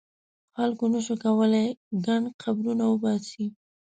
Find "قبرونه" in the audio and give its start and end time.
2.41-2.83